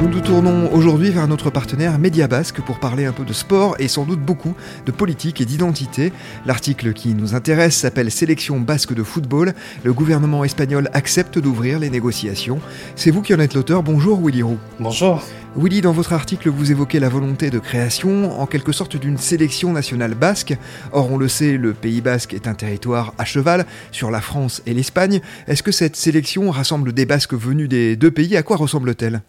[0.00, 3.76] Nous nous tournons aujourd'hui vers notre partenaire Média Basque pour parler un peu de sport
[3.78, 4.54] et sans doute beaucoup
[4.86, 6.10] de politique et d'identité.
[6.46, 9.52] L'article qui nous intéresse s'appelle Sélection basque de football.
[9.84, 12.60] Le gouvernement espagnol accepte d'ouvrir les négociations.
[12.96, 13.82] C'est vous qui en êtes l'auteur.
[13.82, 14.58] Bonjour Willy Roux.
[14.78, 15.22] Bonjour.
[15.54, 19.72] Willy, dans votre article, vous évoquez la volonté de création, en quelque sorte, d'une sélection
[19.72, 20.56] nationale basque.
[20.92, 24.62] Or, on le sait, le Pays basque est un territoire à cheval sur la France
[24.64, 25.20] et l'Espagne.
[25.46, 28.38] Est-ce que cette sélection rassemble des Basques venus des deux pays?
[28.38, 29.20] À quoi ressemble-t-elle?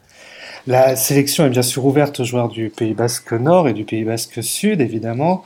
[0.67, 4.03] La sélection est bien sûr ouverte aux joueurs du Pays Basque Nord et du Pays
[4.03, 5.43] Basque Sud, évidemment,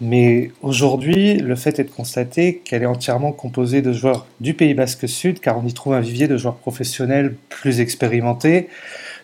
[0.00, 4.74] mais aujourd'hui, le fait est de constater qu'elle est entièrement composée de joueurs du Pays
[4.74, 8.68] Basque Sud, car on y trouve un vivier de joueurs professionnels plus expérimentés,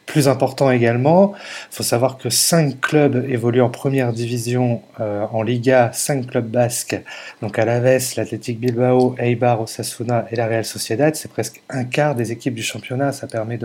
[0.09, 1.35] plus important également,
[1.71, 6.49] il faut savoir que cinq clubs évoluent en première division euh, en Liga, cinq clubs
[6.49, 6.99] basques,
[7.43, 12.15] donc à l'Aves, l'Athletic Bilbao, Eibar, Osasuna et la Real Sociedad, c'est presque un quart
[12.15, 13.59] des équipes du championnat, ça permet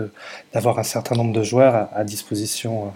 [0.52, 2.88] d'avoir un certain nombre de joueurs à, disposition euh,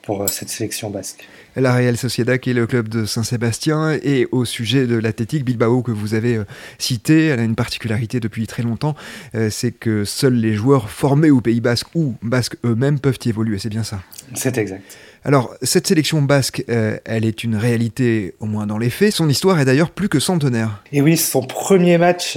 [0.00, 4.26] pour euh, cette sélection basque la Real Sociedad qui est le club de Saint-Sébastien et
[4.32, 6.44] au sujet de l'Athletic Bilbao que vous avez euh,
[6.78, 8.94] cité, elle a une particularité depuis très longtemps,
[9.34, 13.28] euh, c'est que seuls les joueurs formés au Pays Basque ou basques eux-mêmes peuvent y
[13.28, 14.00] évoluer, c'est bien ça?
[14.34, 14.82] C'est exact.
[15.26, 19.14] Alors, cette sélection basque, euh, elle est une réalité, au moins dans les faits.
[19.14, 20.82] Son histoire est d'ailleurs plus que centenaire.
[20.92, 22.36] Et oui, son premier match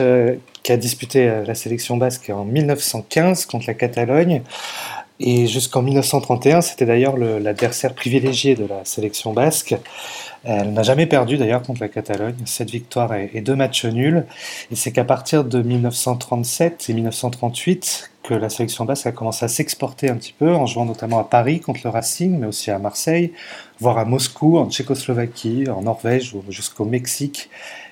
[0.63, 4.41] qu'a disputé la sélection basque en 1915 contre la Catalogne
[5.19, 9.75] et jusqu'en 1931, c'était d'ailleurs l'adversaire privilégié de la sélection basque.
[10.43, 14.25] Elle n'a jamais perdu d'ailleurs contre la Catalogne, sept victoires et, deux matchs nuls.
[14.71, 19.47] Et c'est qu'à partir de 1937 et 1938 que la sélection basque a commencé à
[19.47, 22.77] s'exporter un petit peu, en jouant notamment à Paris contre le Racing, mais aussi à
[22.77, 23.31] Marseille,
[23.79, 27.49] voire à Moscou, en Tchécoslovaquie, en Norvège ou jusqu'au Mexique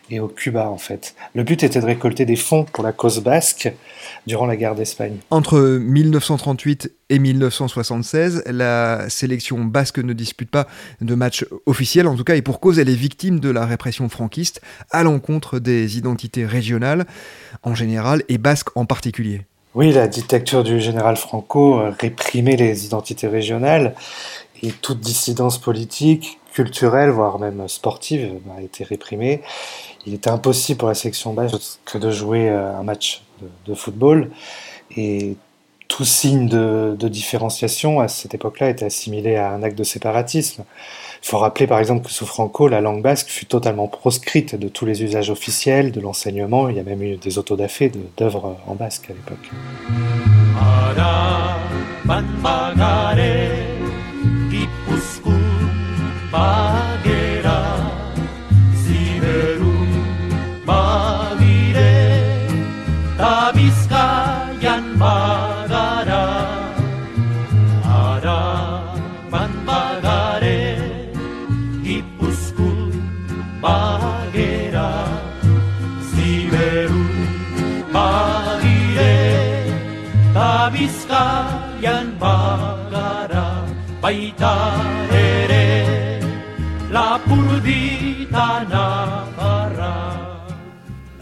[0.09, 1.15] et au Cuba en fait.
[1.33, 3.71] Le but était de récolter des fonds pour la cause basque
[4.27, 5.17] durant la guerre d'Espagne.
[5.29, 10.67] Entre 1938 et 1976, la sélection basque ne dispute pas
[11.01, 14.09] de match officiel, en tout cas, et pour cause, elle est victime de la répression
[14.09, 14.61] franquiste
[14.91, 17.05] à l'encontre des identités régionales
[17.63, 19.41] en général et basques en particulier.
[19.75, 23.93] Oui, la dictature du général Franco réprimait les identités régionales
[24.71, 29.41] toute dissidence politique, culturelle, voire même sportive, a été réprimée
[30.05, 33.23] il était impossible pour la sélection basque que de jouer euh, un match
[33.65, 34.29] de, football.
[34.95, 35.35] Et
[35.87, 40.63] tout signe de, différenciation à cette époque-là était assimilé à un acte de séparatisme.
[41.23, 44.67] Il faut rappeler par exemple que sous Franco, la langue basque fut totalement proscrite de
[44.67, 46.69] tous les usages officiels, de l'enseignement.
[46.69, 49.49] Il y a même eu des autodafés d'œuvres en basque à l'époque.
[69.35, 69.84] 繁华。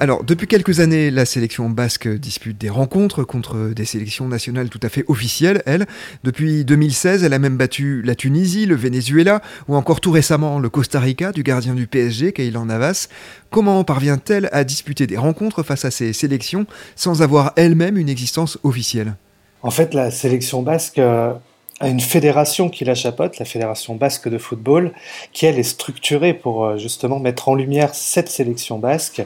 [0.03, 4.81] Alors, depuis quelques années, la sélection basque dispute des rencontres contre des sélections nationales tout
[4.83, 5.85] à fait officielles, elle.
[6.25, 10.67] Depuis 2016, elle a même battu la Tunisie, le Venezuela, ou encore tout récemment le
[10.67, 13.07] Costa Rica du gardien du PSG, Kaylan Navas.
[13.49, 16.65] Comment parvient-elle à disputer des rencontres face à ces sélections
[16.97, 19.15] sans avoir elle-même une existence officielle?
[19.61, 21.31] En fait, la sélection basque euh,
[21.79, 24.91] a une fédération qui la chapeaute, la Fédération basque de football,
[25.31, 29.23] qui elle est structurée pour euh, justement mettre en lumière cette sélection basque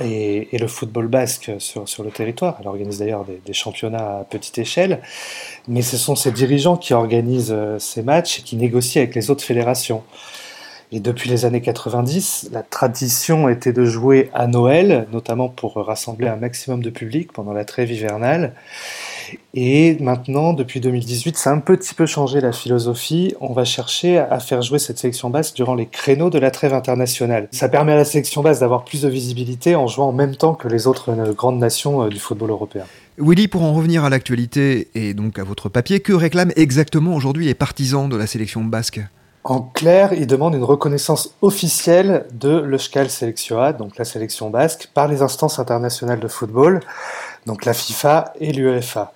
[0.00, 2.56] et, le football basque sur, sur, le territoire.
[2.60, 5.00] Elle organise d'ailleurs des, championnats à petite échelle,
[5.68, 9.30] mais ce sont ces dirigeants qui organisent euh, ces matchs et qui négocient avec les
[9.30, 10.02] autres fédérations.
[10.92, 16.28] Et depuis les années 90, la tradition était de jouer à Noël, notamment pour rassembler
[16.28, 18.54] un maximum de public pendant la trêve hivernale.
[19.54, 23.34] Et maintenant, depuis 2018, ça a un petit peu changé la philosophie.
[23.40, 26.74] On va chercher à faire jouer cette sélection basse durant les créneaux de la trêve
[26.74, 27.48] internationale.
[27.52, 30.54] Ça permet à la sélection basse d'avoir plus de visibilité en jouant en même temps
[30.54, 32.84] que les autres euh, grandes nations euh, du football européen.
[33.18, 37.46] Willy, pour en revenir à l'actualité et donc à votre papier, que réclament exactement aujourd'hui
[37.46, 39.00] les partisans de la sélection basque?
[39.44, 45.06] En clair, ils demandent une reconnaissance officielle de l'Euskal Selectioa, donc la sélection basque, par
[45.06, 46.80] les instances internationales de football,
[47.44, 49.12] donc la FIFA et l'UEFA.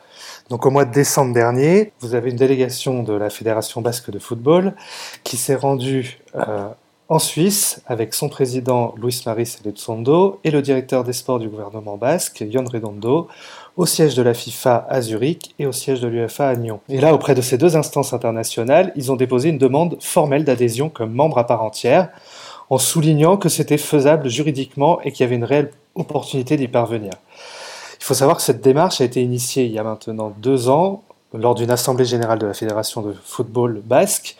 [0.50, 4.18] Donc au mois de décembre dernier, vous avez une délégation de la Fédération basque de
[4.18, 4.74] football
[5.22, 6.68] qui s'est rendue euh,
[7.10, 11.98] en Suisse avec son président Luis Maris Elizondo et le directeur des sports du gouvernement
[11.98, 13.28] basque, Yon Redondo,
[13.76, 16.80] au siège de la FIFA à Zurich et au siège de l'UEFA à Nyon.
[16.88, 20.88] Et là, auprès de ces deux instances internationales, ils ont déposé une demande formelle d'adhésion
[20.88, 22.08] comme membre à part entière,
[22.70, 27.12] en soulignant que c'était faisable juridiquement et qu'il y avait une réelle opportunité d'y parvenir.
[28.08, 31.02] Il faut savoir que cette démarche a été initiée il y a maintenant deux ans
[31.34, 34.34] lors d'une assemblée générale de la Fédération de football basque,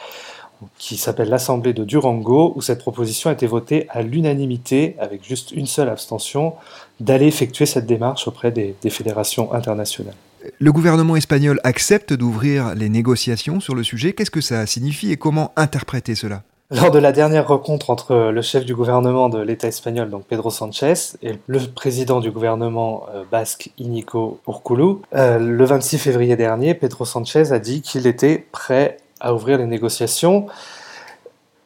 [0.79, 5.51] qui s'appelle l'Assemblée de Durango, où cette proposition a été votée à l'unanimité, avec juste
[5.53, 6.55] une seule abstention,
[6.99, 10.17] d'aller effectuer cette démarche auprès des, fédérations internationales.
[10.59, 14.15] Le gouvernement espagnol accepte d'ouvrir les négociations sur le sujet.
[14.15, 16.43] Qu'est-ce que ça signifie et comment interpréter cela?
[16.71, 20.51] Lors de la dernière rencontre entre le chef du gouvernement de l'État espagnol, donc Pedro
[20.51, 26.75] Sanchez, et le président du gouvernement euh, basque, Inigo Urkulu, euh, le 26 février dernier,
[26.75, 30.47] Pedro Sanchez a dit qu'il était prêt à ouvrir les négociations.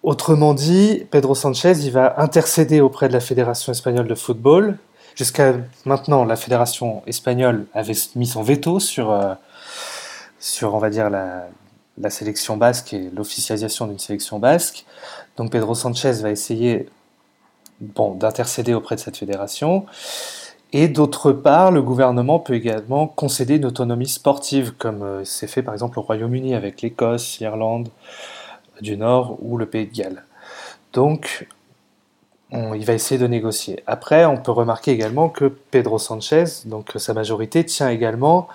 [0.04, 4.78] Autrement dit, Pedro Sanchez, il va intercéder auprès de la Fédération espagnole de football.
[5.16, 5.54] Jusqu'à
[5.84, 9.34] maintenant, la Fédération espagnole avait mis son veto sur, euh,
[10.38, 11.48] sur on va dire, la,
[11.98, 14.86] la sélection basque et l'officialisation d'une sélection basque.
[15.36, 16.88] Donc Pedro Sanchez va essayer
[17.80, 19.86] d'intercéder auprès de cette fédération.
[20.72, 25.62] Et d'autre part, le gouvernement peut également concéder une autonomie sportive, comme euh, c'est fait
[25.62, 27.90] par exemple au Royaume-Uni avec l'Écosse, l'Irlande
[28.80, 30.24] du Nord ou le Pays de Galles.
[30.94, 31.46] Donc,
[32.52, 33.82] il va essayer de négocier.
[33.86, 38.48] Après, on peut remarquer également que Pedro Sanchez, donc sa majorité, tient également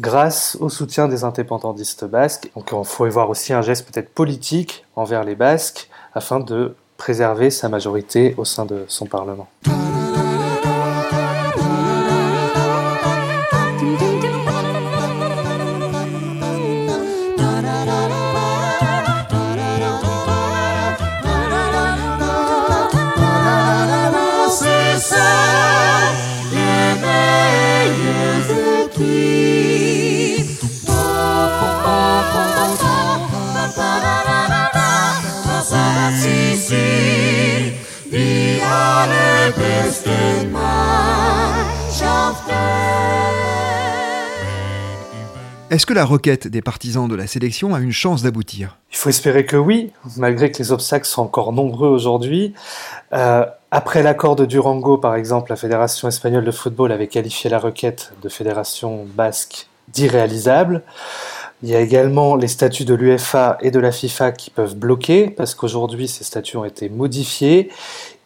[0.00, 2.50] grâce au soutien des indépendantistes basques.
[2.56, 6.74] Donc, il faut y voir aussi un geste peut-être politique envers les Basques afin de
[6.96, 9.48] préserver sa majorité au sein de son Parlement.
[45.70, 48.78] Est-ce que la requête des partisans de la sélection a une chance d'aboutir?
[48.92, 52.54] Il faut espérer que oui, malgré que les obstacles sont encore nombreux aujourd'hui.
[53.12, 57.58] Euh, après l'accord de Durango, par exemple, la Fédération espagnole de football avait qualifié la
[57.58, 60.82] requête de fédération basque d'irréalisable.
[61.64, 65.30] Il y a également les statuts de l'UEFA et de la FIFA qui peuvent bloquer,
[65.30, 67.70] parce qu'aujourd'hui ces statuts ont été modifiés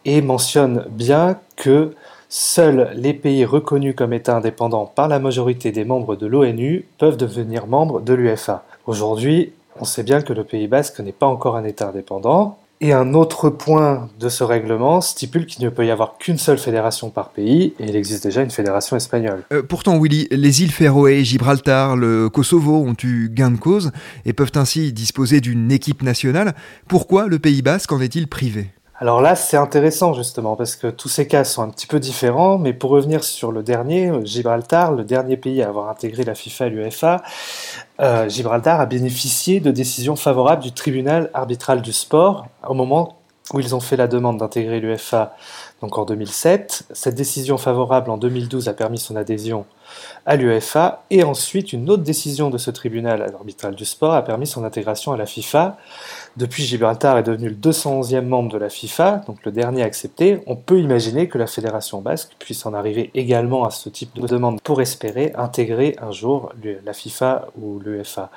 [0.03, 1.93] et mentionnent bien que
[2.27, 7.17] Seuls les pays reconnus comme États indépendants par la majorité des membres de l'ONU peuvent
[7.17, 8.65] devenir membres de l'UFA.
[8.85, 12.59] Aujourd'hui, on sait bien que le Pays basque n'est pas encore un État indépendant.
[12.81, 16.57] Et un autre point de ce règlement stipule qu'il ne peut y avoir qu'une seule
[16.57, 19.43] fédération par pays, et il existe déjà une fédération espagnole.
[19.51, 23.91] Euh, pourtant, Willy, les îles Féroé, Gibraltar, le Kosovo ont eu gain de cause
[24.23, 26.55] et peuvent ainsi disposer d'une équipe nationale.
[26.87, 28.69] Pourquoi le Pays basque en est-il privé?
[29.01, 32.57] Alors là, c'est intéressant justement parce que tous ces cas sont un petit peu différents,
[32.57, 36.67] mais pour revenir sur le dernier, Gibraltar, le dernier pays à avoir intégré la FIFA
[36.67, 37.23] et l'UEFA,
[38.01, 43.19] euh, Gibraltar a bénéficié de décisions favorables du tribunal arbitral du sport au moment
[43.53, 45.33] où ils ont fait la demande d'intégrer l'UEFA
[45.81, 46.83] donc en 2007.
[46.91, 49.65] Cette décision favorable en 2012 a permis son adhésion
[50.25, 54.45] à l'UEFA et ensuite une autre décision de ce tribunal arbitral du sport a permis
[54.45, 55.77] son intégration à la FIFA.
[56.37, 60.41] Depuis, Gibraltar est devenu le 211e membre de la FIFA, donc le dernier accepté.
[60.47, 64.27] On peut imaginer que la Fédération basque puisse en arriver également à ce type de
[64.27, 66.51] demande pour espérer intégrer un jour
[66.85, 68.29] la FIFA ou l'UEFA.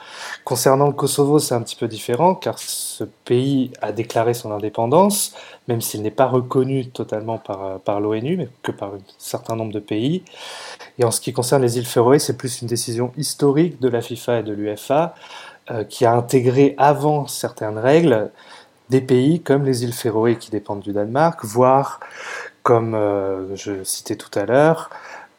[0.44, 5.34] Concernant le Kosovo, c'est un petit peu différent car ce pays a déclaré son indépendance,
[5.68, 9.80] même s'il n'est pas reconnu totalement par, l'ONU, mais que par un certain nombre de
[9.80, 10.24] pays.
[10.98, 14.00] Et en ce qui concerne les îles Féroé, c'est plus une décision historique de la
[14.00, 15.14] FIFA et de l'UEFA
[15.88, 18.30] qui a intégré avant certaines règles
[18.90, 22.00] des pays comme les îles Féroé qui dépendent du Danemark, voire
[22.62, 24.90] comme euh, je citais tout à l'heure,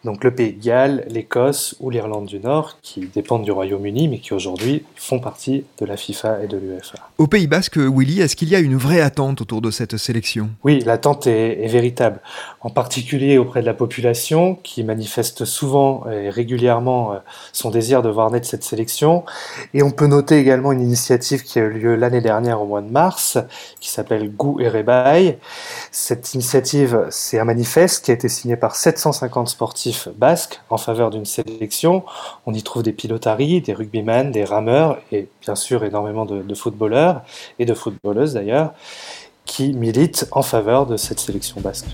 [0.04, 4.20] donc le Pays de Galles, l'Écosse ou l'Irlande du Nord, qui dépendent du Royaume-Uni, mais
[4.20, 6.98] qui aujourd'hui font partie de la FIFA et de l'UEFA.
[7.18, 10.50] Au Pays Basque, Willy, est-ce qu'il y a une vraie attente autour de cette sélection?
[10.64, 12.20] Oui, l'attente est, véritable,
[12.62, 17.18] en particulier auprès de la population, qui manifeste souvent et régulièrement euh,
[17.54, 19.24] son désir de voir naître cette sélection.
[19.74, 22.82] Et on peut noter également une initiative qui a eu lieu l'année dernière au mois
[22.82, 23.38] de mars,
[23.80, 25.38] qui s'appelle Gou et Rebaï.
[25.92, 31.10] Cette initiative, c'est un manifeste qui a été signé par 750 sportifs basque en faveur
[31.10, 32.04] d'une sélection.
[32.46, 36.56] On y trouve des pilotaries, des rugbymen, des rameurs et bien sûr énormément de, de
[36.56, 37.22] footballeurs
[37.60, 38.74] et de footballeuses d'ailleurs
[39.46, 41.88] qui militent en faveur de cette sélection basque.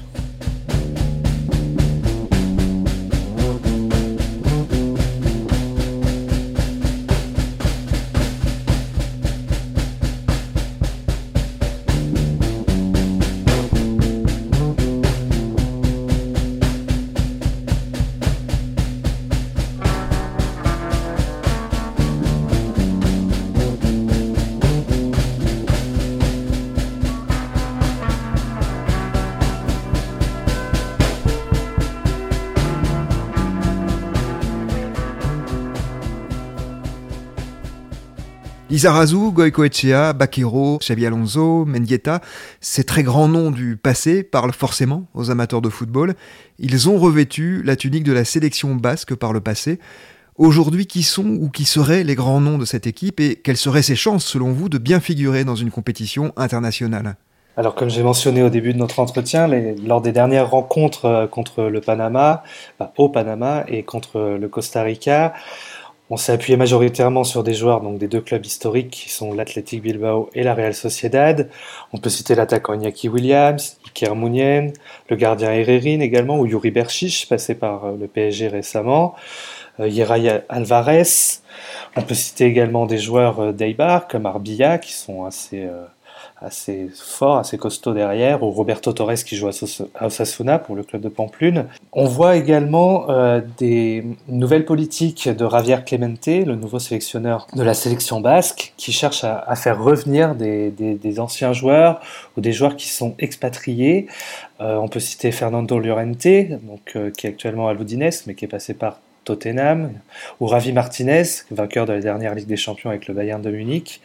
[38.80, 42.22] Lizarazu, Goicoechea, Baquero, Xabi Alonso, Mendieta,
[42.62, 46.14] ces très grands noms du passé parlent forcément aux amateurs de football.
[46.60, 49.80] Ils ont revêtu la tunique de la sélection basque par le passé.
[50.38, 53.82] Aujourd'hui, qui sont ou qui seraient les grands noms de cette équipe et quelles seraient
[53.82, 57.18] ses chances, selon vous, de bien figurer dans une compétition internationale?
[57.58, 59.50] Alors, comme j'ai mentionné au début de notre entretien,
[59.86, 62.44] lors des dernières rencontres euh, contre le Panama,
[62.80, 65.34] bah, au Panama et contre le Costa Rica,
[66.10, 69.82] on s'est appuyé majoritairement sur des joueurs donc des deux clubs historiques qui sont l'Athletic
[69.82, 71.50] Bilbao et la Real Sociedad.
[71.94, 74.72] On peut citer l'attaquant Iñaki Williams, Iker Mounien,
[75.10, 79.16] le gardien Herrerin également, ou Yuri Berchiche, passé par euh, le PSG récemment,
[79.80, 81.04] euh, Alvarez.
[81.96, 85.86] On peut citer également des joueurs euh, d'Eibar comme Arbilla qui sont assez euh,
[86.42, 91.02] assez fort, assez costaud derrière, ou Roberto Torres qui joue à Osasuna pour le club
[91.02, 91.66] de Pamplune.
[91.92, 97.74] On voit également euh, des nouvelles politiques de Javier Clemente, le nouveau sélectionneur de la
[97.74, 102.00] sélection basque, qui cherche à, faire revenir des, anciens joueurs
[102.38, 104.08] ou des joueurs qui sont expatriés.
[104.62, 106.28] Euh, on peut citer Fernando Llorente,
[106.64, 109.92] donc, euh, qui est actuellement à l'Udinese, mais qui est passé par Tottenham,
[110.40, 114.02] ou Ravi Martinez, vainqueur de la dernière Ligue des Champions avec le Bayern de Munich.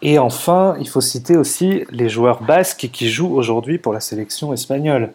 [0.00, 4.52] Et enfin, il faut citer aussi les joueurs basques qui jouent aujourd'hui pour la sélection
[4.52, 5.12] espagnole.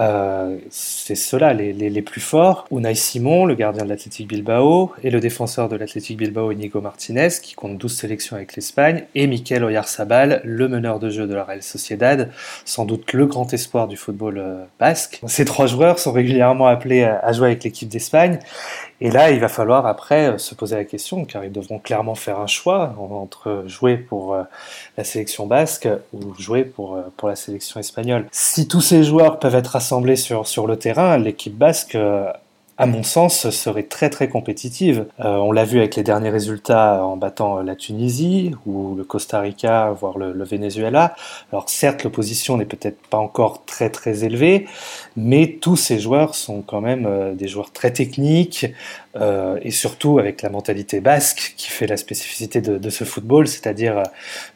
[0.00, 2.66] Euh, c'est ceux-là, les, plus forts.
[2.70, 7.28] Unai Simon, le gardien de l'Athletic Bilbao, et le défenseur de l'Athletic Bilbao, Inigo Martinez,
[7.42, 11.44] qui compte 12 sélections avec l'Espagne, et Mikel Oyarzabal, le meneur de jeu de la
[11.44, 12.30] Real Sociedad,
[12.66, 15.20] sans doute le grand espoir du football euh, basque.
[15.26, 18.38] Ces trois joueurs sont régulièrement appelés à jouer avec l'équipe d'Espagne,
[19.00, 22.14] et là, il va falloir après euh, se poser la question, car ils devront clairement
[22.14, 24.42] faire un choix entre jouer pour euh,
[24.96, 28.26] la sélection basque ou jouer pour, euh, pour la sélection espagnole.
[28.32, 31.96] Si tous ces joueurs peuvent être rassemblés sur, sur le terrain, l'équipe basque
[32.80, 35.06] à mon sens, serait très très compétitive.
[35.18, 39.40] Euh, on l'a vu avec les derniers résultats en battant la Tunisie ou le Costa
[39.40, 41.16] Rica, voire le, Venezuela.
[41.52, 44.66] Alors certes, l'opposition n'est peut-être pas encore très très élevée,
[45.16, 48.66] mais tous ces joueurs sont quand même euh, des joueurs très techniques
[49.16, 53.48] euh, et surtout avec la mentalité basque qui fait la spécificité de, de ce football,
[53.48, 54.04] c'est-à-dire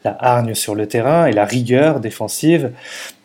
[0.05, 2.71] la hargne sur le terrain et la rigueur défensive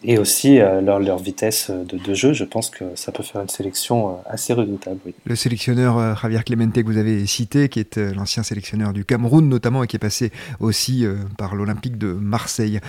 [0.05, 2.33] et aussi euh, leur, vitesse de, de, jeu.
[2.33, 5.01] Je pense que ça peut faire une sélection euh, assez redoutable.
[5.25, 9.49] Le sélectionneur euh, Javier Clemente que vous avez cité, qui est l'ancien sélectionneur du Cameroun
[9.49, 11.05] notamment et qui est passé aussi
[11.37, 12.81] par l'Olympique de Marseille.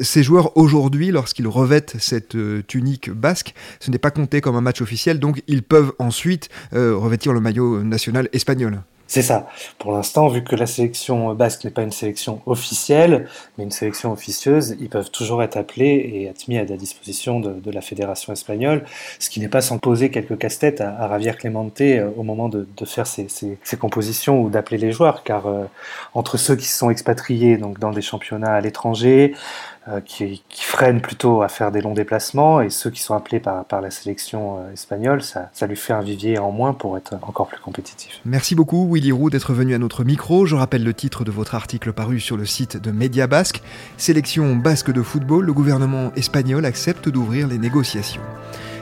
[0.00, 4.80] ces joueurs aujourd'hui, lorsqu'ils revêtent cette tunique basque, ce n'est pas compté comme un match
[4.80, 8.80] officiel, donc ils peuvent ensuite revêtir le maillot national espagnol.
[9.06, 9.46] C'est ça.
[9.78, 14.12] Pour l'instant, vu que la sélection basque n'est pas une sélection officielle, mais une sélection
[14.12, 18.32] officieuse, ils peuvent toujours être appelés et être mis à la disposition de, la fédération
[18.32, 18.84] espagnole,
[19.18, 22.66] ce qui n'est pas sans poser quelques casse-têtes à, Javier Clemente euh, au moment de,
[22.86, 23.28] faire ses,
[23.78, 25.64] compositions ou d'appeler les joueurs, car euh,
[26.14, 29.34] entre ceux qui sont expatriés donc dans des championnats à l'étranger,
[30.04, 33.64] qui, qui, freinent plutôt à faire des longs déplacements et ceux qui sont appelés par,
[33.64, 37.14] par la sélection euh, espagnole, ça, ça, lui fait un vivier en moins pour être
[37.22, 38.20] encore plus compétitif.
[38.24, 40.46] Merci beaucoup Willy Roux d'être venu à notre micro.
[40.46, 43.62] Je rappelle le titre de votre article paru sur le site de Média Basque.
[43.96, 48.22] Sélection basque de football, le gouvernement espagnol accepte d'ouvrir les négociations.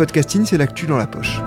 [0.00, 1.42] Podcasting, c'est l'actu dans la poche.